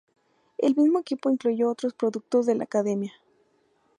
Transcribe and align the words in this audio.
El 0.57 0.75
mismo 0.75 0.97
equipo 0.97 1.29
incluyó 1.29 1.69
otros 1.69 1.93
productos 1.93 2.47
de 2.47 2.55
la 2.55 2.63
academia. 2.63 3.13